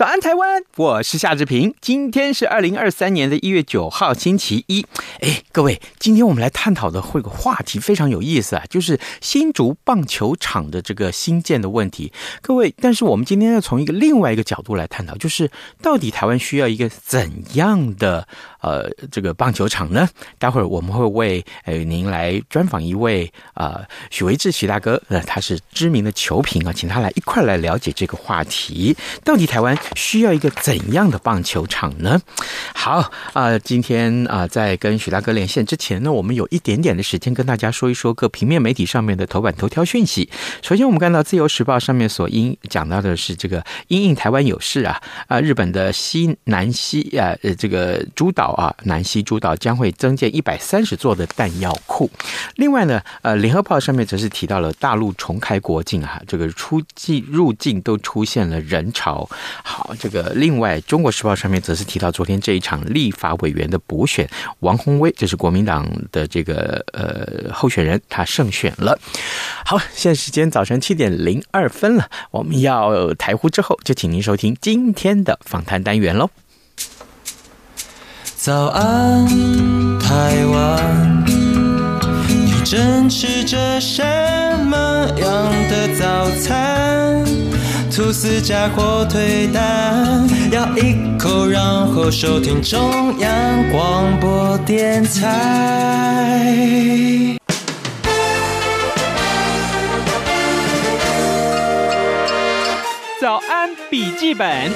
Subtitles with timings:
[0.00, 0.62] O 台湾！
[0.76, 1.74] 我是夏志平。
[1.80, 4.86] 今天是二零二三年的一月九号，星期一。
[5.20, 12.12] 哎，各位，今天我们来探讨的会个话题非常有意思啊，就是新竹棒球场的这个新建的问题。
[12.40, 15.50] 各位，但是我们今天要从一个另外一个角度来探讨，就是
[15.82, 18.26] 到底台湾需要一个怎样的
[18.60, 20.08] 呃这个棒球场呢？
[20.38, 29.76] 待会儿我们会为呃您来专访一位啊、呃、许维志许大哥，呃他是知名的球评啊，请他来一块来了解这个话题，到底台湾。
[30.04, 32.20] 需要一个怎样的棒球场呢？
[32.74, 40.28] 好啊、今天啊、在跟许大哥连线之前呢，我们有一点点的时间跟大家说一说各平面媒体上面的头版头条讯息。
[40.60, 52.10] 首先，我们看到《自由时报》上面所应讲到的是这个因应台湾有事啊啊，日本的西南西啊呃这个诸岛啊南西诸岛将会增建一百三十座的弹药库。
[52.56, 59.26] 另外呢，呃，《联合报》上面则是提到了大陆重开国境啊，这个出境入境都出现了人潮。
[59.62, 64.28] 好，这个另外，《中国时报》上面则是提到昨天这一场立法委员的补选，
[64.60, 68.98] 王鸿威这是国民党的这个呃候选人，他胜选了。
[69.64, 76.30] 好，现在时间早晨七点零二分了，我们要台呼之后，就请您收听今天的访谈单元喽。
[78.36, 79.26] 早安，
[79.98, 81.24] 台湾，
[82.28, 84.02] 你正吃着什
[84.66, 87.24] 么样的早餐？
[87.94, 96.44] 吐司加火腿蛋，咬一口，然后收听中央广播电台。
[103.20, 104.72] 早安，笔记本。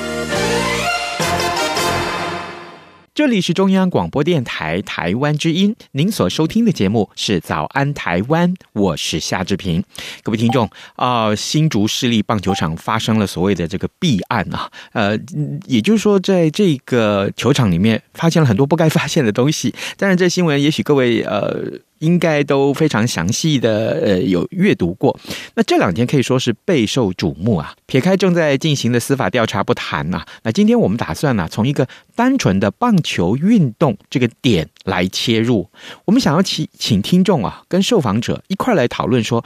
[3.19, 9.83] 这里是中央广播电台台湾之音，您所收听的节目是《早安台湾》，我是夏志平。
[10.23, 15.19] 各位听众啊、新竹市立棒球场发生了所谓的这个弊案啊，呃，
[15.67, 19.75] 也就是说，在这个球场里面发现了很多不该发现的东西。
[19.97, 21.81] 当然，这新闻也许各位呃。
[21.99, 25.19] 应该都非常详细的呃有阅读过，
[25.55, 27.75] 那这两天可以说是备受瞩目啊。
[27.87, 35.69] 撇开正在进行的司法调查不谈、啊，那今天我们打算呢、从一个单纯的棒球运动这个点来切入，
[36.05, 39.45] 我们想要请请听众啊跟受访者一块来讨论说，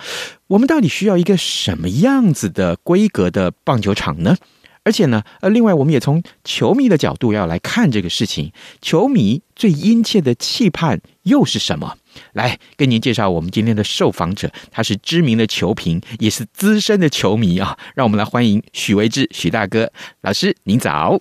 [0.48, 4.36] 我们到底需要一个什么样子的规格的棒球场呢？
[4.84, 11.96] 而且呢，呃，另外我们也从球迷的角度要来看这个事情，球迷最殷切的期盼又是什么？
[12.32, 17.76] 来跟您介绍我们今天的受访者，他是知名的球评，也是资深的球迷啊。
[17.94, 19.90] 让我们来欢迎许维志许大哥
[20.22, 21.20] 老师，您早。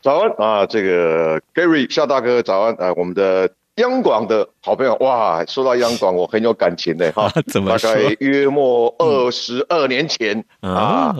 [0.00, 7.92] 早安啊，这个 Gary 夏大哥早安啊，我们的央广的好朋友哇，说到央广我很有感情的哈、啊， 怎么说？
[7.92, 11.14] 大概约莫二十二年前、嗯、啊，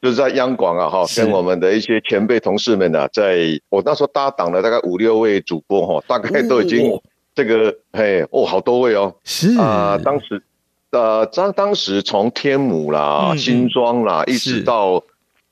[0.00, 6.90] 就是在央广啊哈，跟我们的一些前辈同事们呢、啊，在我那时候搭档了大概五六位主播哈，大概都已经。
[6.90, 7.00] 哦
[7.34, 10.42] 这个嘿哦，好多位哦，是啊、呃，当时
[10.90, 15.02] 呃，当当时从天母啦、嗯、新庄啦，一直到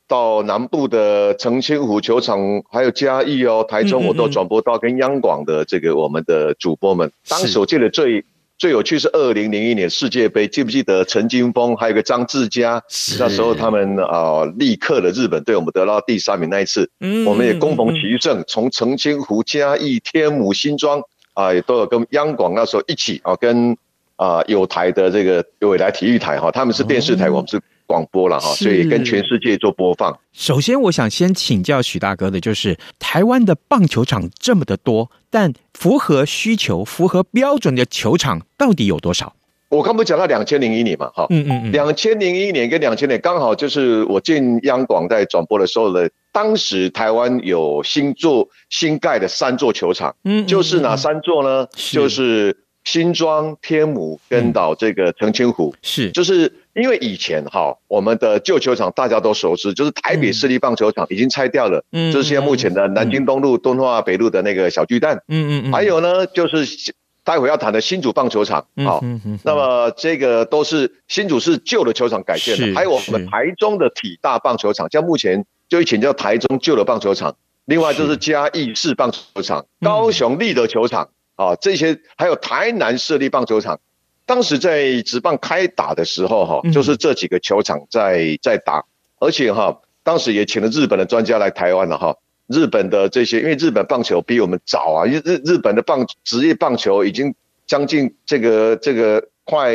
[0.06, 2.38] 到南部的澄清湖球场，
[2.70, 7.08] 还有嘉义哦、台中，我都转播到跟央广的这个我们的主播们。
[7.08, 8.22] 嗯嗯嗯，当时我记得最
[8.58, 12.82] 最有趣是二零零一年世界杯，记不记得陈金峰还有个张志佳？
[13.18, 21.00] 那时候他们啊、呃，力克了日本队，我们得到第三名那一次，嗯，我们也攻逢其胜，从澄清湖、嘉义、天母、新庄。
[21.34, 23.76] 啊，也都有跟央广那时候一起啊，跟
[24.16, 30.18] 啊有台的这个未来体育台哈，他们是电视台，哦、我们是广播了哈，所以跟全世界做播放。
[30.32, 39.34] 首先，我想先请教许大哥的，就是台湾的棒球场这么的多，但符合需求、符合标准的球场到底有多少？
[39.68, 46.10] 我刚不讲到两千零一年嘛，哈，嗯嗯嗯，两千零一年跟两千年刚好就是我进央广在转播的时候的。
[46.32, 51.66] 当时台湾有新做新盖的三座球场，嗯，就是哪三座呢？
[51.92, 69.04] 就是新庄、天母跟到这个澄清湖，是，就是因为以前哈，我们的旧球场大家都熟知，就是台北市立棒球场已经拆掉了，嗯，就是现在目前的南京东路、敦化北路的那个小巨蛋，嗯嗯嗯，还有呢就是待会要谈的新竹棒球场，好，
[69.44, 83.80] 那么这个都是新竹是旧的球场改建的，还有我们台中的体大棒球场，像目前就以前叫台中旧的棒球场，另外就是嘉义市棒球场、高雄立德球场啊，这些还有台南设立棒球场，
[84.26, 88.84] 当时在职棒开打的时候哈，就是这几个球场在在打，
[89.20, 92.16] 而且哈，当时也请了日本的专家来台湾了哈。
[92.48, 97.32] 日本的这些，因为日本棒球比我们早啊，因为日日本的棒职业棒球已经
[97.64, 99.74] 将近这个这个快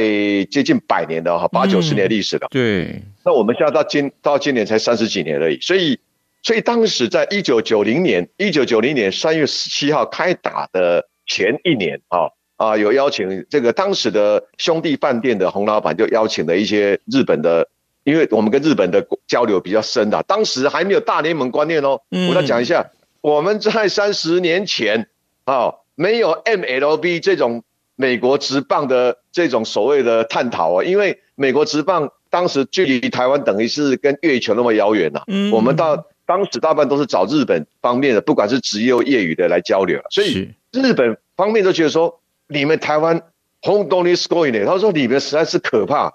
[0.49, 2.47] 接近百年的哈，八九十年历史了。
[2.49, 5.99] 对，那我们现在到今到今年才三十几年而已，所以
[6.41, 17.67] 所以当时在一九九零年一九九零年三月十七号开打的前一年啊啊，有邀请这个当时的兄弟饭店的洪老板就邀请了一些日本的。
[18.05, 21.99] 因为我们跟日本的交流比较深的，当时还没有大联盟观念哦。
[22.29, 22.85] 我再讲一下，
[23.19, 25.07] 我们在三十年前
[25.45, 27.63] 啊，没有 MLB 这种
[27.95, 35.21] 美国职棒的这种所谓的探讨啊，因为美国职棒当时距离台湾等于是跟月球那么遥远呐。
[35.51, 43.21] 我们到当时大半都是找日本方面的，不管是职业业余的来交流，所以日本方面都觉得说，你们台湾
[43.63, 46.13] Home Don't Score 呢，他说你们实在是可怕。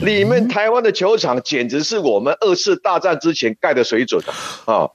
[0.00, 4.22] 里面台湾的球场简直是我们二次大战之前盖的水准
[4.64, 4.88] 啊！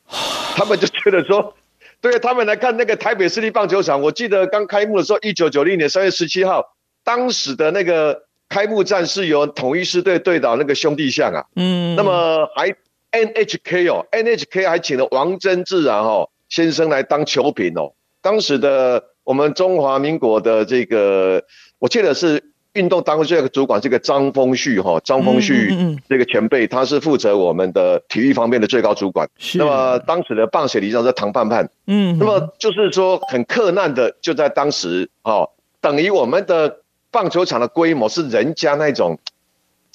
[0.56, 1.54] 他们就觉得说，
[2.00, 6.64] 对他们来看那个台北市立棒球场，我记得刚开幕的时候，一九九零年三月十七号，
[7.08, 12.76] 当时的那个开幕战是由统一师队对岛那个兄弟象啊，嗯，那么还
[13.14, 21.42] NHK 哦，NHK 还请了王贞治啊哦先生来当球评哦，当时的我们中华民国的这个，
[21.80, 22.44] 我记得是。
[22.74, 29.28] 运动单位这个主管，这个张丰旭哈，张丰旭这个前辈，他是负责我们的体育方面的最高主管。
[29.56, 31.68] 那么当时的棒协理事长是唐盼盼。
[31.88, 35.50] 嗯，那么就是说很克难的，就在当时哈，
[35.82, 36.82] 等于我们的
[37.12, 39.18] 棒球场的规模是人家那种，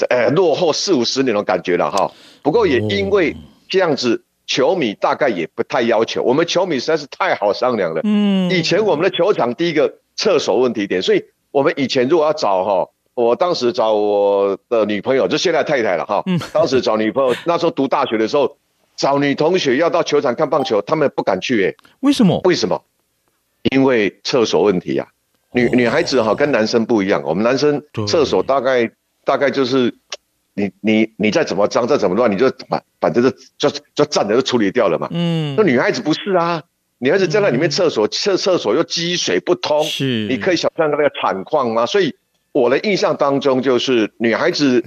[0.09, 2.11] 呃，落后四五十年的感觉了哈。
[2.43, 3.37] 不过也因为
[3.69, 8.01] 这样子，球迷大概也不太要求，我们球迷实在是太好商量了。
[8.05, 11.25] 嗯，以前我们的球场第一个厕所问题点，所以。
[11.53, 16.25] 我们以前如果要找哈，我当时找我的女朋友，就现在太太了哈。
[16.51, 18.57] 当时找女朋友，那时候读大学的时候，
[18.97, 21.77] 找女同学要到球场看棒球，他们不敢去诶。
[22.01, 22.41] 为什么？
[22.45, 22.83] 为什么？
[23.65, 25.07] 因为厕所问题呀。
[25.53, 28.91] 女女孩子哈跟男生不一样，我们男生厕所大概
[29.25, 29.95] 大概就是，
[30.55, 35.09] 你你你再怎么脏再怎么乱，你就反反正就就就站着就处理掉了嘛。
[35.11, 35.55] 嗯。
[35.57, 36.63] 那女孩子不是啊。
[36.99, 41.85] 女孩子站在那里面厕所，厕厕所又积水不通，是，你可以想象那个惨况吗？
[41.85, 42.15] 所以
[42.53, 44.85] 我的印象当中，就是女孩子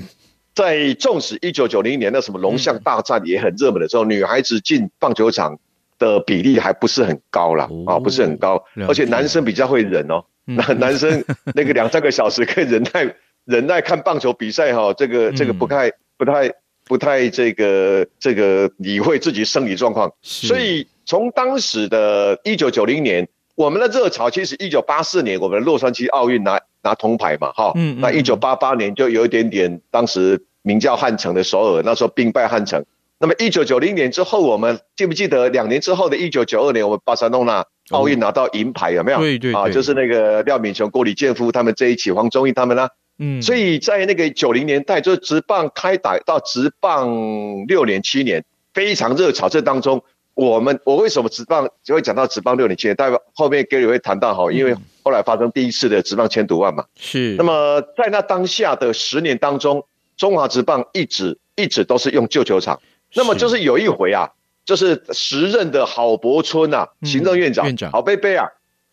[0.54, 5.60] 在纵使一九九零年的什么龙象大战也很热门的时候，女孩子进棒球场
[6.00, 13.15] 的比例还不是很高啦，啊，不是很高，而且男生比较会忍哦，那男生那个两三个小时可以忍耐
[13.45, 16.51] 忍耐看棒球比赛哈，这个这个不太不太
[16.86, 20.88] 不太这个这个理会自己生理状况，所以。
[21.07, 32.83] 从当时的一九九零年，我们的热潮其实一九八四年我们的洛杉矶奥运拿拿铜牌嘛，哈，嗯，那一九八八年就有一点点，当时名叫汉城的首尔，那时候兵败汉城。
[33.19, 39.19] 那么一九九零年之后，我们记不记得两年之后的一九九二年，我们巴塞隆纳奥运拿到银牌有没有？
[39.19, 42.87] 对对啊，就是那个廖敏雄、郭李建夫他们这一起，黄宗义他们呢，
[43.19, 50.04] 嗯，所以在那个九零年代，就是直棒开打到直棒六年七年，非常热炒，这当中。
[50.33, 52.95] 我们我为什么直棒就会讲到直棒六年七年？
[52.97, 56.83] 代表后面 Gary 会谈到哈，因为后来发生第一次的直棒千赌案嘛。
[56.97, 57.35] 是。
[57.37, 59.85] 那么在那当下的十年当中，
[60.18, 62.81] 中华直棒一直一直都是用旧球场。
[63.13, 64.31] 那么就是有一回啊，
[64.66, 68.48] 就是时任的郝柏村啊，行政院长，郝贝贝啊。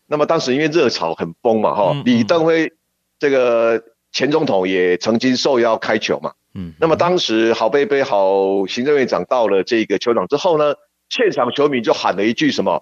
[0.07, 2.71] 那么当时因为热潮很疯嘛哈，李登辉
[3.19, 6.33] 这个前总统也曾经受邀开球嘛。
[6.53, 6.73] 嗯。
[6.79, 10.75] 那么当时郝贝贝郝行政院长到了这个球场之后呢？
[11.09, 12.81] 现场球迷就喊了一句什么？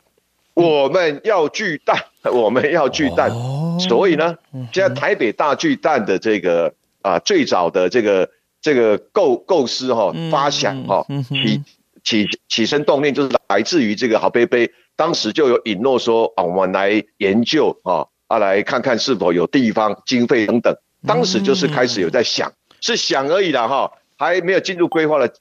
[0.54, 3.30] 我们要巨蛋，我们要巨蛋。
[3.80, 4.38] 所以呢，
[4.72, 8.30] 现在台北大巨蛋的这个啊，最早的这个
[8.62, 11.62] 这个构构思哈，发想哈，起
[12.04, 20.76] 起起身动念就是来自于这个郝贝贝，当时就有允诺说啊，我们来研究啊啊，来看看是否有地方经费等等。
[21.06, 25.34] 当时就是开始有在想，是想而已啦哈，还没有进入规划的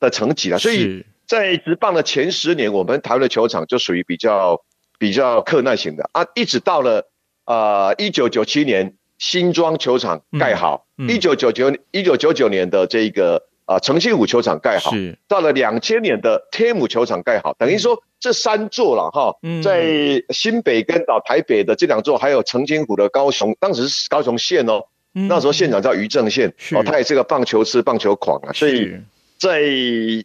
[0.00, 1.04] 的层级了，所以。
[1.26, 4.62] 在职棒的前十年，我们台湾的球场就属于比较
[4.98, 6.06] 比较克难型的。
[6.12, 7.08] 啊，一直到了
[7.44, 14.92] 啊一九九七年新庄球场盖好，一九九九一九九九年的这个啊澄清湖球场盖好，
[15.26, 28.96] 到了两千年的天母球场盖好，等于说这三座了哈，在新北跟到台北的这两座，还有澄清湖的高雄，当时是高雄县哦，那时候县长叫于正宪，哦，他也是个棒球痴、棒球狂啊，所以
[29.38, 29.60] 在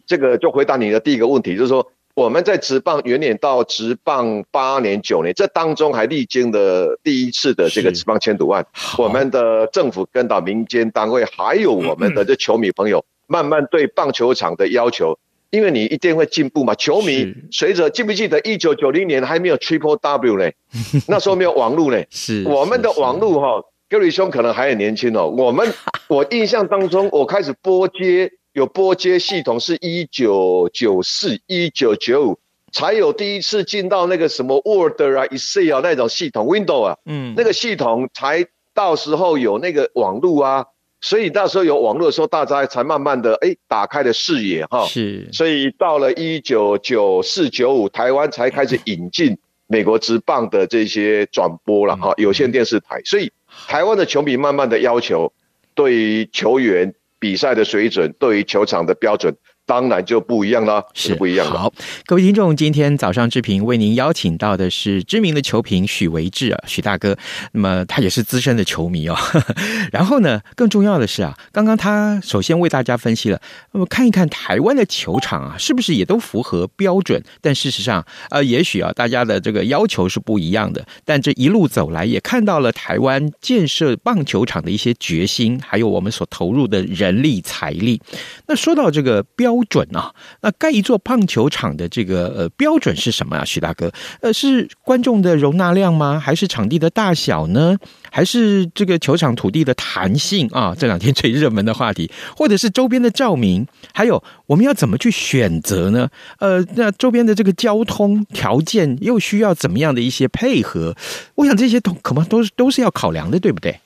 [0.06, 1.90] 这个就回答你的第一个问题，就是说。
[2.12, 8.66] 我们在职棒元年到职棒八年九年，这当中还历经了第一次的这个职棒签赌案。
[8.98, 15.16] 我们的政府跟到民间单位，还有我们的这球迷朋友，慢慢对棒球场的要求，
[15.50, 16.74] 因为你一定会进步嘛。
[16.74, 20.50] 球迷随着记不记得一九九零年还没有 Triple W 呢？
[21.06, 22.02] 那时候没有网络呢。
[22.10, 25.28] 是我们的网络哈，Gary 兄可能还很年轻哦。
[25.28, 25.72] 我们
[26.08, 28.32] 我印象当中，我开始拨接。
[28.52, 32.38] 有拨接系统是一九九四、一九九五
[32.72, 38.44] 才有第一次进到那个什么 Word 啊、Excel 啊那种系统，Windows 啊，嗯，那个系统才
[38.74, 40.66] 到时候有那个网络啊，
[41.00, 53.30] 所以那时候有网络的时候，大家才慢慢的哎打开了视野哈，是，所以到了一九九四、九五，台湾才开始引进美国职棒的这些转播了哈，有线电视台，所以
[53.66, 55.32] 台湾的球迷慢慢的要求
[55.74, 56.94] 对于球员。
[57.22, 59.36] 比赛的水准，对于球场的标准。
[59.70, 61.56] 当然就不一样了，是不一样的。
[61.56, 61.72] 好，
[62.04, 67.16] 各位听众，今天早上志平为您邀请到的是知名的球评许维志啊，许大哥。
[67.52, 69.16] 那么他也是资深的球迷哦。
[69.92, 77.22] 然后呢，更重要的是啊，刚刚他首先为大家分析了，那么看一看台湾的球场啊，是不是也都符合标准？
[77.40, 80.84] 但事实上，呃，也许啊，大家的这个要求是不一样的。
[81.04, 88.02] 但这一路走来，也看到了台湾建设棒球场的一些决心，还有我们所投入的人力财力。
[88.48, 89.59] 那说到这个标。
[89.60, 93.44] 标准啊，那盖一座棒球场的这个呃标准是什么啊？
[93.44, 96.18] 许大哥，呃，是观众的容纳量吗？
[96.18, 97.76] 还是场地的大小呢？
[98.10, 100.74] 还是这个球场土地的弹性啊？
[100.76, 106.08] 这两天最热门的话题，或者是周边的照明，还有我们要怎么去选择呢？
[106.38, 110.96] 呃，那周边的这个交通条件又需要怎么样的一些配合？
[111.34, 113.78] 我想这些都可能都是都是要考量的，对不对？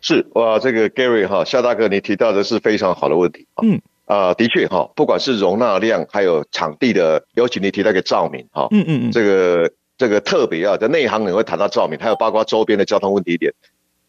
[0.00, 3.46] 是哇，这个 Gary 哈，夏大哥，你提到的是非常好的问题。
[3.62, 3.80] 嗯。
[4.10, 13.54] 啊、呃，的确哈，不管是容纳量，还有场地的，尤其你提到一个照明哈，嗯嗯嗯，这个这个特别啊，在内行人会谈到照明，还有包括周边的交通问题点。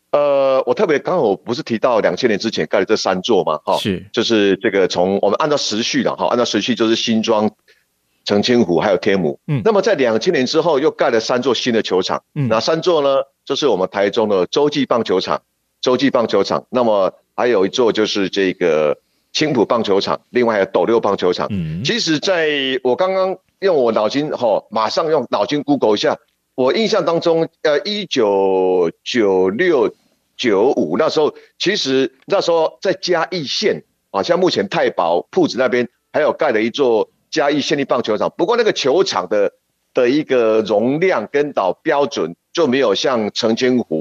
[0.10, 7.52] 呃，我特别刚好我不是提到两千年之前盖了这三座嘛，哈，是，就是这个从我们按照时序的哈，按照时序就是新庄、
[8.26, 13.18] 澄清湖还有天母，嗯，那么在两千年之后又盖了三座新的球场，嗯，哪三座呢？
[13.46, 15.44] 就是我们台中的洲际棒球场、
[15.80, 18.98] 洲际棒球场，那么还有一座就是这个。
[19.34, 21.48] 青浦棒球场，另外还有斗六棒球场。
[21.52, 22.50] 嗯，其实在
[22.84, 26.18] 我刚刚用我脑筋哈，马上用脑筋 Google 一下，
[26.56, 29.94] 我印象当中，呃，一九九六
[30.36, 39.54] 九五那时候，其实那时候在嘉义县啊，像目前太保铺子那边还有盖了一座嘉义县立棒球场，不过那个球场的
[39.94, 44.01] 的一个容量跟导标准就没有像澄清湖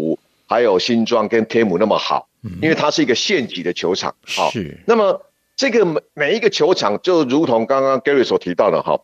[0.51, 2.27] 还有新庄跟天母那么好。
[2.63, 4.81] 因为它是一个县级的球场，好，是。
[4.87, 5.27] 那么
[5.57, 8.99] 这个每每一个球场，就如同刚刚 Gary 所提到的，哈，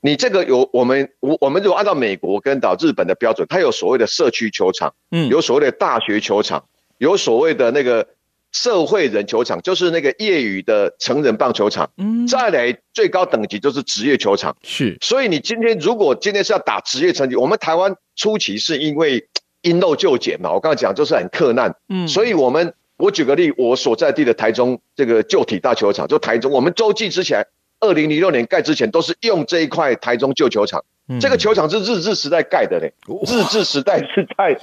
[0.00, 6.64] 你这个有我们我我们如果按照美国跟到日本的标准，它有所谓的社区球场，嗯，有所谓的大学球场，
[6.96, 8.08] 有所谓的那个
[8.52, 14.96] 社会人球场，就是那个业余的成人棒球场，嗯，再来最高等级就是职业球场，是。
[15.02, 19.28] 所以你今天如果今天是要打职业成绩，我们台湾初期是因为。
[19.62, 27.46] 因陋就简嘛，我刚才讲就是很克难，嗯，所以我们我举个例，我所在地的台中这个旧体大球场，就台中，我们洲际之前
[27.80, 32.92] 二零零六年盖之前都是用这一块台中旧球场，嗯，这个球场是日治时代盖的嘞，
[33.26, 34.58] 日治时代是在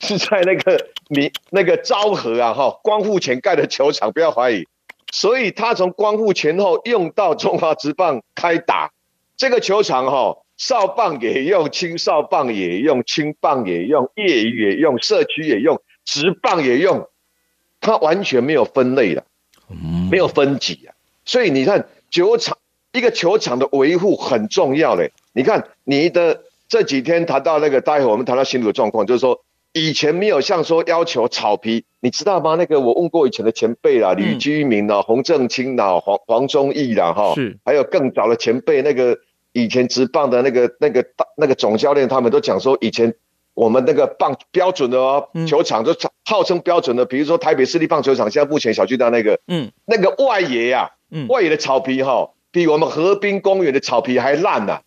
[0.00, 4.66] 是在那个你那个昭和啊哈光复前盖的球场，不要怀疑，
[5.12, 8.90] 所以他从光复前后用到中华职棒开打，
[9.36, 10.38] 这个球场哈。
[10.60, 17.08] 少棒也用，青少棒也用，青棒也用，业余也用，社区也用，直棒也用，
[17.80, 19.24] 它完全没有分类的，
[20.10, 20.92] 没有分级啊。
[21.24, 22.58] 所以你看球场
[22.92, 25.12] 一个球场的维护很重要嘞。
[25.32, 29.40] 你看你的这几天谈到那个，待会我们谈到新竹的状况，就是说
[29.72, 32.56] 以前没有像说要求草皮，你知道吗？
[32.56, 39.18] 那个我问过以前的前辈啦，吕居明啦，洪正清啦，黄黄忠义啦，哈，是，还有更早的前辈那个。
[39.52, 43.14] 以前职棒的那个那个大那个总教练，他们都讲说，以前
[43.54, 54.80] 我们那个棒标准的哦，球场就号称标准的，比如说台北市立棒球场，现在目前小巨蛋那个，嗯，那个外野呀，嗯，外野的草皮哈，比我们河滨公园的草皮还烂呐。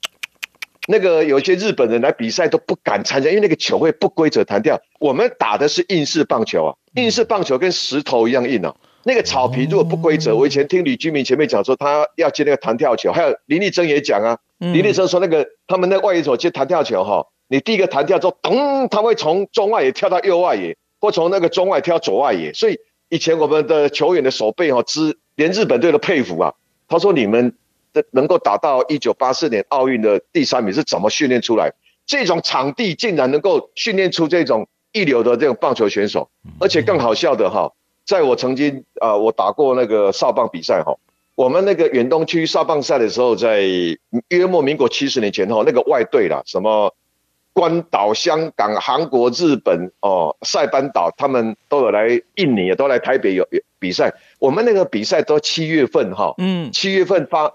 [0.86, 4.78] 那个有些日本人来比赛都不敢参加，因为那个球会不规则弹跳。
[5.00, 8.76] 我们打的是硬式棒球啊，硬式棒球跟石头一样硬啊。
[9.06, 14.38] 那个草皮如果不规则，我以前听李居明前面讲说，他要接那个弹跳球，还有林立珍也讲啊，
[14.72, 22.80] 李立生说那个他们那外野手接弹跳球哈，你第一个弹跳之后，咚，他会从中外野跳到右外野，或从那个中外跳左外野，所以
[23.10, 26.54] 以前我们的球员的手背哈，之连日本队都佩服啊。
[26.88, 27.56] 他说你们
[27.92, 31.74] 的能够打到一九八四年奥运的第三名是怎么训练出来？
[32.06, 36.30] 这种场地竟然能够训练出这种一流的这种棒球选手，
[36.60, 37.72] 而且更好笑的哈。
[38.06, 40.96] 在我曾经啊、呃，我打过那个少棒比赛哈，
[41.36, 43.62] 我们那个远东区少棒赛的时候，在
[44.30, 46.96] 约莫民国七十年前后，那个外队啦，什么
[47.54, 53.48] 关岛、香港、韩国、日本哦，塞班岛，他们都有来印尼，也都来台北有
[53.80, 54.14] 比赛。
[54.38, 57.52] 我们那个比赛都七月份哈，嗯，七月份发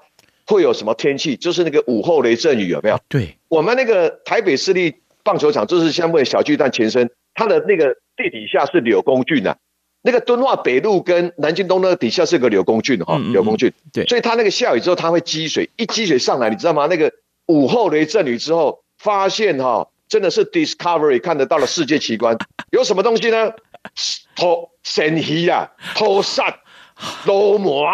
[0.46, 1.36] 会有什么天气？
[1.36, 2.98] 就是那个午后雷阵雨有没有？
[3.08, 9.56] 对，我们那个台北市立棒球场，就是相对小巨蛋前身，它的那个地底下是柳公圳呐。
[10.08, 16.86] 那个敦化北路跟南京东那个底下是个柳公郡哈，柳公郡，对，所以它那个下雨之后，它会积水，一积水上来，你知道吗？
[16.86, 17.12] 那个
[17.44, 22.38] 午后雷阵雨之后，发现哈，真的是 Discovery 看得到了世界奇观，
[22.72, 23.52] 有什么东西呢？
[24.34, 26.54] 头神鱼啊，头鳝、
[27.28, 27.84] 罗摩，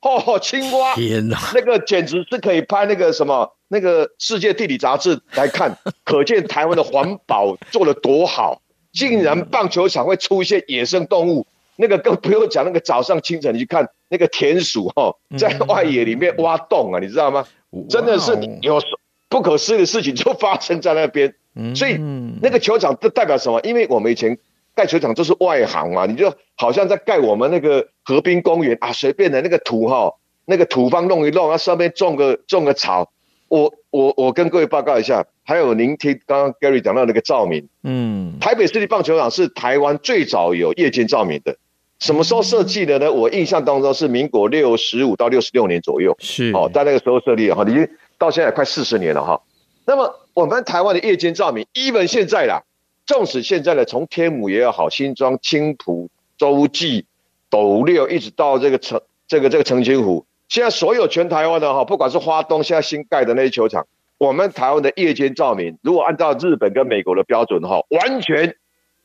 [0.00, 8.62] 哦，青蛙，天哪，那个简直是可以拍那个什么那个世界地理杂志来看， 可见台湾的环保做得多好。
[8.92, 12.64] 竟然棒球场会出现野生动物，那个更不用讲。
[12.64, 17.46] 那个早上清晨你去看那个田鼠哈，在外野里面挖洞啊，你知道吗？
[17.88, 18.82] 真的是有
[19.28, 21.34] 不可思议的事情就发生在那边。
[21.74, 21.96] 所以
[22.42, 23.60] 那个球场这代表什么？
[23.62, 24.36] 因为我们以前
[24.74, 30.14] 盖球场都是外行嘛，你就好像在盖我们那个河滨公园啊，随便的那个土哈，
[30.46, 33.12] 那个土方弄一弄，啊上面种个种个草。
[33.48, 35.26] 我我我跟各位报告一下。
[35.42, 41.56] 还有您听刚刚 Gary 讲到那个照明，嗯，台北市立棒球场是台湾最早有夜间照明的，
[41.98, 43.12] 什么时候设计的呢？
[43.12, 49.42] 我印象当中是民国六十五到六十六年左右，是哦，在那个时候设立哈，已经到现在快四十年了哈。
[49.84, 52.62] 那么我们台湾的夜间照明，even 现在啦，
[53.04, 57.04] 纵使现在的从天母也好，新庄、青浦、洲际、
[57.50, 63.86] 斗六，一直到这个澄这个这个澄清湖，现在所有全台湾的哈，不管是花东现在新盖的那些球场。
[64.20, 68.54] 我们台湾的夜间照明，如果按照日本跟美国的标准的话，完全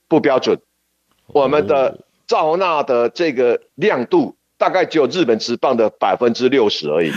[0.09, 0.59] 不标准。
[1.27, 7.13] 我们的照纳的这个亮度，大概只有日本直棒的百分之六十而已。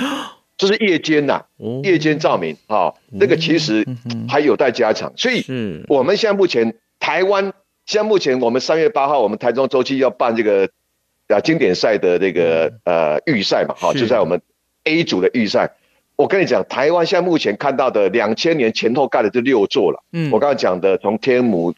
[0.56, 1.42] 这是夜间呐，
[1.82, 3.84] 夜间照明啊，那个其实
[4.28, 5.12] 还有待加强。
[5.16, 7.52] 所以，我们现在目前台湾，
[7.84, 10.68] 现在目前我们三月八号，我们台中周期要办这个
[11.26, 14.40] 啊经典赛的这个呃预赛嘛，哈，就在我们
[14.84, 15.72] A 组的预赛。
[16.18, 20.02] 我跟你讲，台湾现在目前看到的两千年前后盖的这六座了。
[20.12, 21.72] 嗯，我刚才讲的从天母、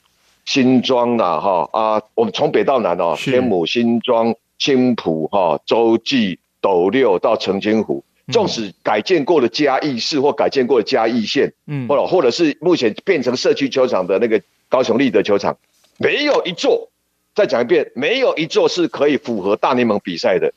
[0.47, 15.59] 新庄呐，哈啊，我们从北到南哦，天母、新庄、青浦、哈洲际、斗六到澄清湖，纵使改建过的嘉义市或改建过的嘉义县，嗯，或者或者是目前变成社区球场的那个高雄立德球场，
[15.99, 16.89] 没有一座，
[17.35, 20.51] 再讲一遍，没有一座是可以符合大联盟比赛的。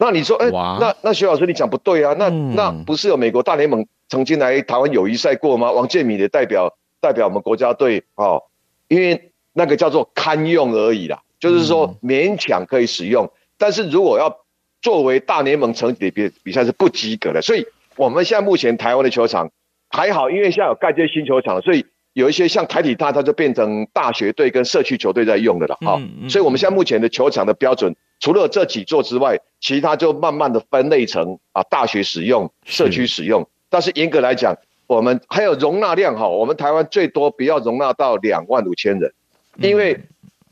[0.00, 5.72] 那你说，哎、欸，那那徐老师你讲不对啊，那、嗯、那不是有美国大联盟曾经来台湾友谊赛过吗？
[5.72, 8.44] 王建民的代表代表我们国家队哦，
[8.86, 14.38] 因为那个叫做堪用而已啦，就是说勉强可以使用，嗯、但是如果要
[14.80, 19.50] 作为大联盟成绩的比比赛是不及格的，所以我们现在目前台湾的球场
[19.88, 27.96] 还好，因为现在有盖这些新球场，所以有一些像台体大，它就变成大学队跟社区球队在用的了，哈、嗯，嗯、所以我们现在目前的球场的标准。
[28.20, 33.42] 除了这几座之外，其他就慢慢的分类成啊，大学使用、社区使用。
[33.42, 39.12] 是但是严格来讲，我们还有容纳量哈，我们台湾最多不要容纳到两万五千人，
[39.58, 40.00] 因为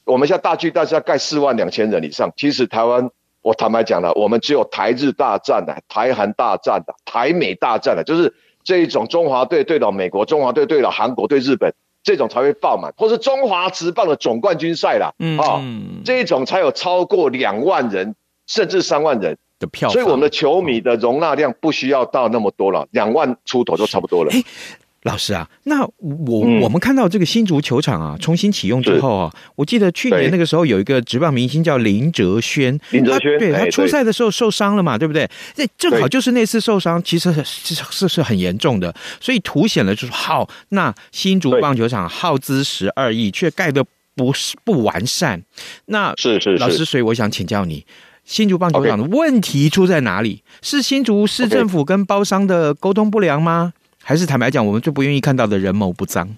[0.05, 2.33] 我们现在大巨蛋是要盖四万两千人以上。
[2.37, 3.11] 其实台湾，
[3.43, 11.75] 我坦白讲了，我们只有台日大战的、台韩大战的、台美大战的，就是这一种中华队对到美国，中华队对到韩国对日本。
[12.07, 15.61] 这种才会爆满，或是中华职棒的总冠军赛啦，嗯，啊，
[16.05, 18.15] 这种才有超过两万人
[18.47, 19.37] 甚至三万人。
[19.59, 24.31] 的票，所以我们的球迷的容纳量不需要到那么多了，两万出头就差不多了。
[25.07, 35.29] 老师啊，那我、嗯、我们看到这个新竹球场啊，重新启用之后啊，我记得去年那个时候有一个职棒明星叫林哲轩，林哲轩，对，他出赛的时候受伤了嘛，对不对？
[35.55, 43.85] 那正好就是那次受伤，其实是是是很严重的，所以凸显了就是好，那新竹棒球场耗资十二亿，却盖的
[44.17, 45.41] 不是不完善。
[45.87, 46.59] 那是是，是。
[46.59, 47.87] 老师，所以我想请教你，
[48.25, 50.43] 新竹棒球场的问题出在哪里？
[50.63, 53.73] 是新竹市政府跟包商的沟通不良吗？
[54.09, 56.29] 还是坦白讲，我们最不愿意看到的人谋不臧。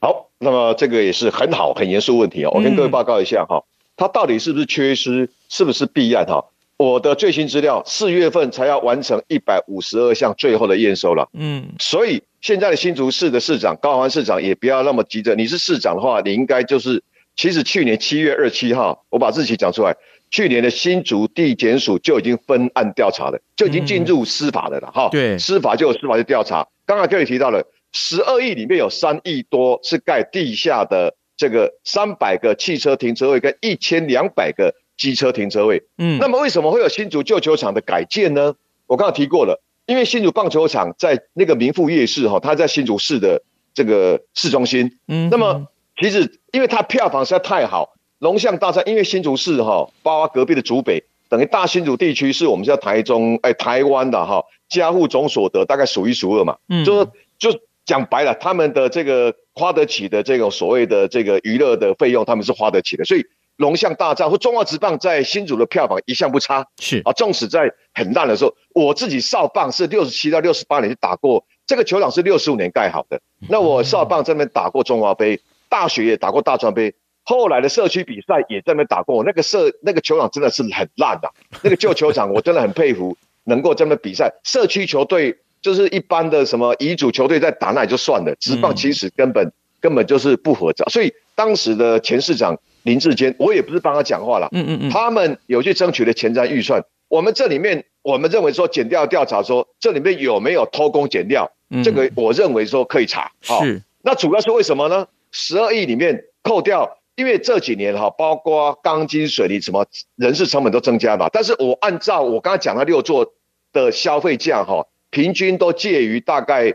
[0.00, 2.50] 好，那么这个也是很好、很严肃问题啊。
[2.52, 3.62] 我跟各位报告一下哈，
[3.96, 6.44] 它到底是不是缺失，是不是弊案哈？
[6.76, 11.28] 我的最新资料，四月份才要完成一百五十二项最后的验收了。
[11.34, 15.36] 嗯，所以现在的新竹市的市长高环市长也不要那么急着。
[15.36, 17.00] 你是市长的话，你应该就是，
[17.36, 19.94] 其实去年七月二十七号，我把日期讲出来，
[20.30, 25.08] 去年的新竹地检署就已经分案调查了，就已经进入司法的了哈。
[25.10, 26.66] 对，司法就有司法的调查。
[26.84, 27.62] 刚刚这里提到了，
[27.92, 34.74] 十二亿里面有三亿多是盖地下的这个三百个汽车停车位跟一千两百个。
[34.98, 38.54] 机车停车位，嗯，那么为什么会有新竹旧球场的改建呢？
[38.86, 43.42] 我刚刚提过了，因为新竹棒球场在那个民富夜市哈，它在新竹市的
[43.74, 45.66] 这个市中心，嗯，那么
[46.00, 57.04] 其实因为它票房实在太好，龙象大战，因为新竹市哈，包括隔壁的竹北，等于大新竹地区是我们叫台中哎台湾的哈，家户总所得大概数一数二嘛，嗯，就
[57.38, 63.24] 就讲白了，他们的这个花得起的这种所谓的这个娱乐的费用，他们是花得起的，所以。
[63.58, 73.18] 龙象大战或中华职棒在新竹的票房一向不差，是啊，纵使在很烂的时候，我自己少棒是六十七到六十八年就打过，这个球场是六十五年盖好的。
[73.48, 76.94] 那我少棒这边打过中华杯，大学也打过大专杯，
[77.26, 79.22] 后来的社区比赛也在那边打过。
[79.22, 81.30] 那个社那个球场真的是很烂的，
[81.62, 84.32] 那个旧球场我真的很佩服，能够这么比赛。
[84.42, 90.86] 社区球队就是一般的什么乙组球队在打那也就算了，职棒其实根本根本就是不合照。
[90.88, 92.58] 所以当时的前市长。
[92.86, 94.48] 林志坚，我也不是帮他讲话了。
[94.52, 101.50] 嗯嗯嗯，他们有去争取的前瞻预算，我们这里面，我们认为说减掉调查说这里面有没有偷工减料，
[101.82, 103.32] 这个我认为说可以查。
[103.42, 105.08] 是，那主要是为什么呢？
[105.32, 111.28] 十二亿里面扣掉，因为这几年哈，包括钢筋水泥什么人事成本都增加嘛。
[111.32, 113.34] 但是我按照我刚才讲的六座
[113.72, 116.74] 的消费价哈，平均都介于大概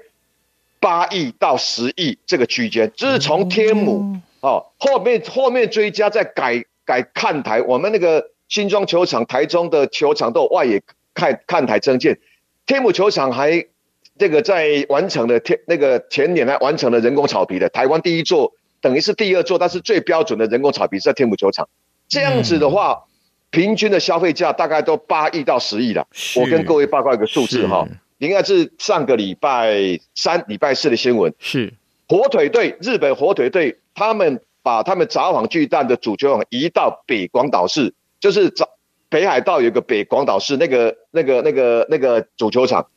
[0.80, 4.18] 八亿到十亿这个区间，就是从天母。
[4.42, 10.82] 哦，后面后面追加再改改看台，我们那个新庄球场、台中的球场都有外野
[11.14, 12.20] 看看台增建，
[12.66, 13.68] 天母球场还
[14.18, 18.52] 这个在完成了天那个前年来完成了人工草皮的台湾第一座，
[18.82, 21.70] 等于是第二座，但是最标准的人工草皮是在天母球场。
[22.10, 23.06] 这样子的话，
[23.52, 26.08] 平均的消费价大概都八亿到十亿了。
[26.36, 31.34] 我跟各位报告一个数字哈，应该是上个礼拜三、礼拜四的新闻。
[31.40, 31.74] 是
[32.10, 33.78] 火腿队，日本火腿队。
[33.94, 38.66] 他们把他们札幌巨蛋的主球场移到北广岛市，就是札
[39.10, 42.88] 北海道有个北广岛市那个那个那个那个主球场，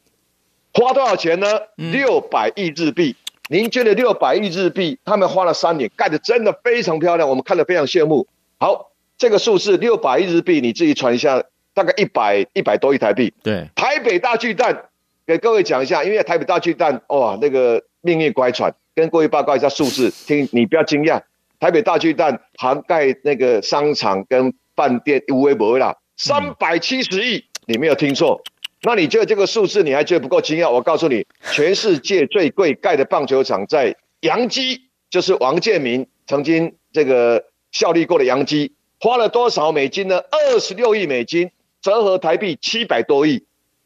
[0.72, 1.48] 花多少钱呢？
[1.76, 3.16] 六百亿日币。
[3.48, 8.26] 您捐了六百亿日币，他们花了三年盖的真的非常漂亮，我们看得非常羡慕。
[8.58, 11.42] 好，这个数字六百亿日币，你自己传一下，
[11.74, 13.34] 大概一百一百多亿台币。
[13.42, 14.86] 对，台北大巨蛋
[15.26, 18.72] 给各位讲一下，因为台北大巨蛋哇，那个命运乖舛。
[18.94, 21.20] 跟各位报告一下数字，听你不要惊讶。
[21.58, 28.40] 台北大巨蛋涵盖那个商场跟饭店，无微不微啦，三百七十亿，你没有听错。
[28.84, 30.70] 那你觉得这个数字你还觉得不够惊讶？
[30.70, 40.18] 我告诉你，全世界最贵盖的棒球场在洋基，就是王建民曾经这个效力过的洋基，花了多少美金呢？
[40.18, 41.50] 二十六亿美金，
[41.82, 43.44] 折合台币七百多亿。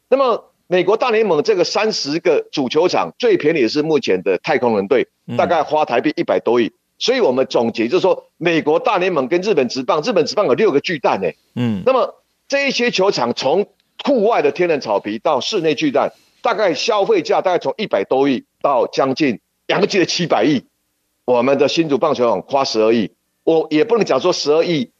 [0.09, 0.45] 那么。
[0.71, 6.71] 美国大联盟这个三十个主球场最便宜的是目前的太空人队，大概花台币一百多亿。
[6.99, 11.35] 所以我们总结就是说，美国大联盟跟日本职棒，日本职棒有六个巨蛋诶。
[11.55, 13.65] 嗯，那么这一些球场从
[14.05, 20.65] 户外的天然草皮到室内巨蛋，大概消费价大概从一百多亿到将近两个季的七百亿。
[21.25, 23.11] 我们的新竹棒球场花十二亿，
[23.43, 24.91] 我也不能讲说十二亿。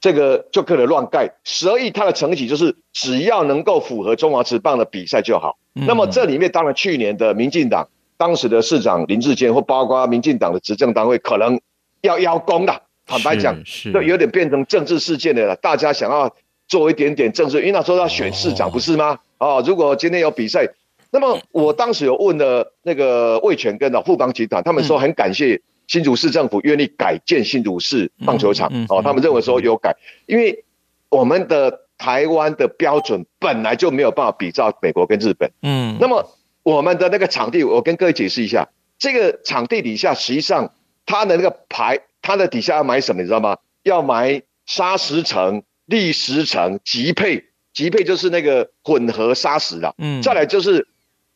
[0.00, 5.56] 这个就可能乱盖，十二亿它的成绩就是只要能够符合中华职棒的比赛就好。
[5.76, 11.60] 嗯、那么这里面当然去年的民进党当时的市长林志坚或包括民进党的执政单位可能
[12.00, 13.56] 要邀功的，坦白讲，
[13.92, 15.54] 就有点变成政治事件的了。
[15.54, 16.34] 大家想要
[16.72, 19.18] 做一点点政治，因为那时候要选市长不是吗？
[19.36, 20.66] 哦，哦，如果今天有比赛，
[21.10, 25.60] 那么我当时有问了那个魏全跟的富邦集团，他们说很感谢。
[25.88, 30.64] 新竹市政府愿意改建新竹市棒球场，哦，他们认为说有改，因为
[31.10, 36.24] 我们的台湾的标准本来就没有办法比照美国跟日本，嗯，那么
[36.62, 40.72] 我们的那个场地，我跟各位解释一下，这个场地底下实际上
[41.04, 43.58] 它的那个排，它的底下要买什么，你知道吗？
[43.82, 50.88] 要买砂石层、礫石层、级配，级配就是那个混合砂石了，嗯，再来就是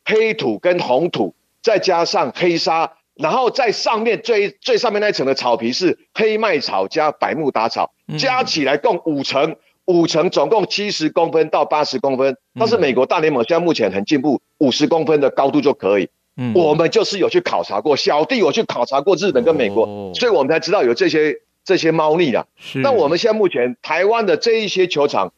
[0.03, 2.93] 黑土跟红土，再加上黑沙。
[3.13, 12.37] 然后在上面最最上面那一层的草皮是黑麦草加百慕达草，加起来共五层，五层总共七十公分到八十公分。
[12.59, 16.09] 但是美国大联盟现在目前很进步，五十公分的高度就可以。
[16.39, 21.35] 嗯我们就是有去考察过，小弟我去考察过日本跟美国，所以我们才知道有这些
[21.67, 22.47] 这些猫腻了。
[22.55, 22.79] 是。
[22.79, 25.33] 那我们现在目前台湾的这一些球场，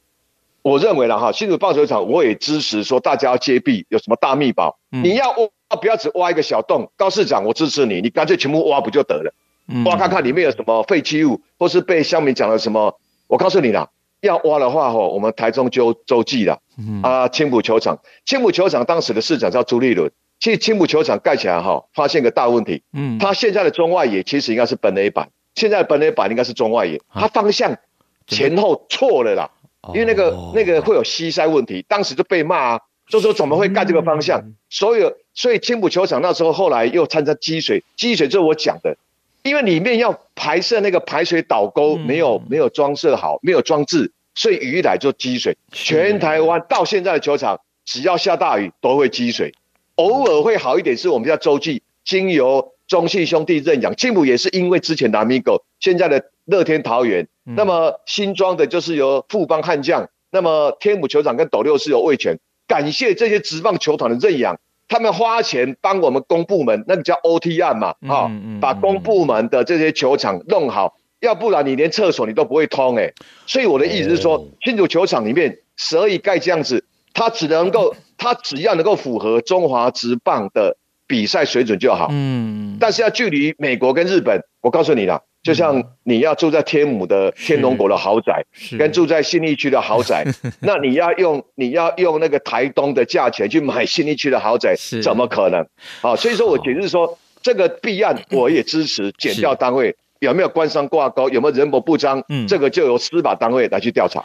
[0.61, 6.91] 我认为了哈，新竹棒球场我也支持说大家要揭弊，有什么大密宝，嗯、你要挖不要只挖一个小洞。
[6.95, 9.33] 高市长，我支持你，你干脆全部挖不就得了？
[9.67, 12.99] 嗯、挖看看里面有什么废弃物，或是被乡民讲了什么。
[13.27, 13.89] 我告诉你啦，
[14.21, 16.59] 要挖的话吼，我们台中就洲际了。
[16.77, 20.11] 嗯、啊，青浦球场，青浦球场当时的市长叫朱立伦。
[20.39, 22.81] 其实青浦球场盖起来哈，发现个大问题。
[22.93, 27.77] 嗯，它现在的中外野其实应该是本垒板，现在的本垒板应该是中外野，它方向
[28.25, 29.51] 前后错了啦。
[29.93, 34.43] 因为那个那个会有西塞问题，当时就被骂啊，就说怎么会盖这个方向？
[34.69, 38.97] 所有所以青浦球场那时候后来又掺杂积水，积水就是我讲的，
[39.41, 45.57] 因为里面要排设那个排水导沟，没有没有装设好，没有装置，所以雨一来就积水。
[45.71, 49.53] 全台湾到现在的球场，只要下大雨都会积水。
[49.95, 73.13] 偶尔会好一点，是我们叫洲际，经由中信兄弟认养，青埔也是因为之前的 Amigo，现在的乐天桃园，嗯、那么新庄的就是由富邦悍将，那么天母球场跟斗六是由味全，感谢这些职棒球团的认养，他们花钱帮我们公部门，那个叫 OT 案嘛，啊、把公部门的这些球场弄好，要不然你连厕所你都不会通哎，
[73.45, 76.83] 所以我的意思是说，新竹球场里面十二亿盖这样子。
[77.11, 80.77] 它只能够，它只要能够符合中华职棒的
[81.09, 82.07] 比赛水准就好。
[82.11, 88.45] 嗯，但是要距离美国跟日本，我告诉你啦，就像你要住在天母的天龙国的豪宅，
[88.77, 90.23] 跟住在信义区的豪宅，
[90.61, 95.65] 那你要用你要用那个台东的价钱去买信义区的豪宅，怎么可能？
[96.01, 104.23] 啊，所以说我解释说，这个弊案我也支持减掉单位有没有官商挂钩，有没有人谋不臧，这个就由司法单位来去调查。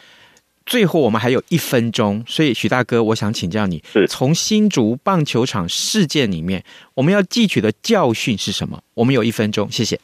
[0.66, 8.82] 最后我们还有一分钟，所以许大哥，我想请教你，从新竹棒球场事件里面，我们要汲取的教训是什么？
[8.94, 9.98] 我们有一分钟，谢谢。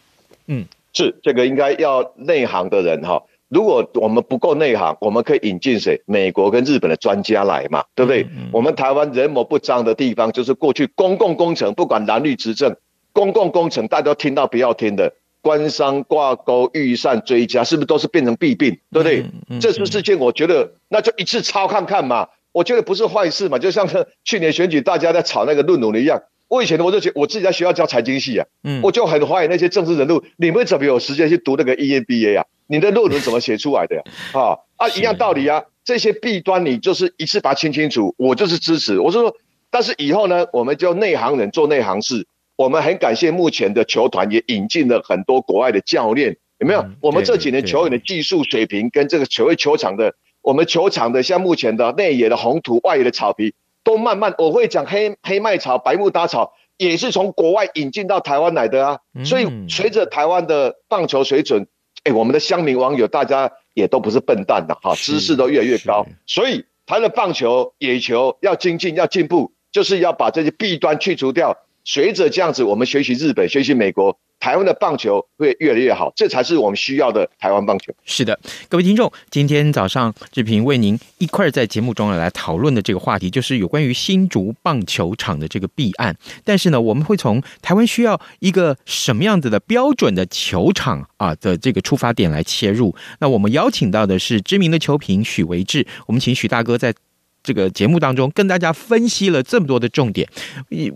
[0.47, 3.23] 嗯，是这个应该要内行的人哈。
[3.49, 6.01] 如果我们不够内行，我们可以引进谁？
[6.07, 8.23] 美国跟日本的专家来嘛，对不对？
[8.25, 12.77] 嗯嗯、我们台湾人谋不臧的地方，就是过去公共工程，不管蓝绿执政，
[13.13, 15.13] 公共工程大家都听到不要听的。
[15.43, 19.21] 官商挂钩、预算追加，是不是都是变成弊病，对不对？
[19.21, 22.29] 嗯嗯、这次事件，我觉得那就一次抄看看嘛。
[22.53, 23.89] 我觉得不是坏事嘛，就像
[24.25, 26.21] 去年选举大家在炒那个论文一样。
[26.49, 32.45] 我以前我就觉得我自己在学校教财经系啊，嗯，我就很怀疑那些政治人物，你们怎么有时间去读那个 EMBA 啊？
[32.67, 34.03] 你的论文怎么写出来的呀？
[34.33, 35.63] 啊啊，一样道理啊。
[35.85, 38.99] 这些弊端你就是一次把它清清楚，我就是支持。
[38.99, 39.33] 我是说，
[39.71, 42.27] 但是以后呢，我们就内行人做内行事。
[42.61, 46.83] 我们很感谢目前的球团也引进了很多国外的教练，有没有？
[46.83, 58.99] 嗯、我们这几年球员的技术水平跟这个球球场的，我们球场的像目前的内野的红土、外野的草皮，都慢慢我会讲黑黑麦草、白木搭草，也是从国外引进到台湾来的啊。
[59.25, 61.67] 所以随着台湾的棒球水准，
[62.05, 66.07] 哎，我们的乡民网友大家也都不是笨蛋的哈，知识都越来越高。
[66.27, 71.57] 所以台湾的棒球、野球要精进、要进步，就是要把这些弊端去除掉。
[71.85, 77.93] 随着这样子，我们学习日本，学习美国，台湾的棒球会越来越好，这才是我们需要的台湾棒球。
[78.05, 78.39] 是的，
[78.69, 86.15] 各位听众，今天早上志平为您一块儿在节目中来讨论的这个话题，就是有关于新竹棒球场的这个弊案。
[86.45, 92.95] 但是呢，我们会从台湾需要一个什么样子的标准的球场啊的这个出发点来切入。
[93.21, 96.95] 那我们邀请到的是知名的球评许维志，我们请许大哥在。
[97.43, 100.29] 这个节目当中跟大家分析了这么多的重点，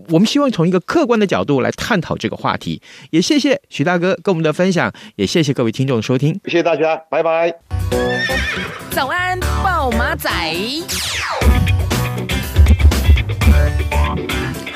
[0.09, 2.81] 我们希望从一个客观的角度来探讨这个话题。
[3.09, 7.53] 也谢谢徐大哥跟我们的分享，也谢谢各位听众的收听，谢谢大家，拜拜。
[8.91, 10.29] 早安，暴马仔。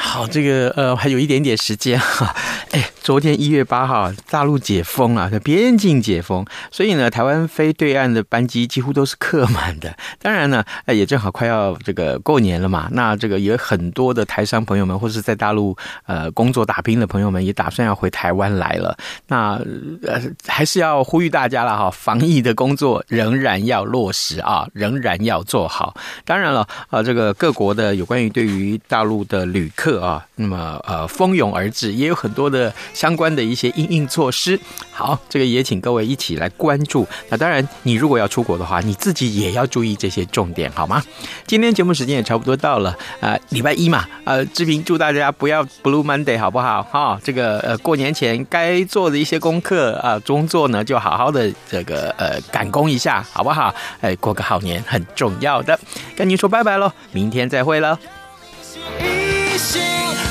[0.10, 2.36] 好，这个呃还有一点点时间哈。
[2.74, 9.96] 哎，昨天一月八号，大陆解封了，边境解封，所以呢，台湾飞对岸的班机几乎都是客满的。
[10.20, 18.98] 当然呢，也正好快要这个过年了嘛，那这个有很多的台商朋友们，或是在大陆呃工作打拼的朋友们，也打算要回台湾来了。
[19.28, 19.62] 那
[20.04, 25.96] 呃还是要呼吁大家了哈，防疫的工作仍然要落实啊，仍然要做好。
[26.26, 32.74] 当然了，啊，这个各国的有关于对于大陆的旅客啊，那么呃蜂拥而至，也有很多的。
[32.94, 34.60] 相关的一些应应措施，
[34.92, 37.08] 好，这个也请各位一起来关注。
[37.30, 41.02] 那当然，你如果要出国的话，你自己也要注意这些重点，好吗？
[41.46, 46.84] 今天节目时间也差不多到了，呃，礼拜一嘛，呃，志平祝大家不要 Blue Monday，好不好？
[46.84, 53.74] 哈、这个呃，过年前该做的一些功课啊、呃，工作呢就好好的这个呃赶工一下，好不好？
[54.02, 55.80] 哎，过个好年很重要的，
[56.16, 57.98] 跟您说拜拜喽，明天再会了。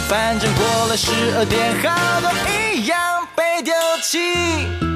[0.09, 2.99] 反正过了十二点，好多一样
[3.37, 4.88] 被丢弃。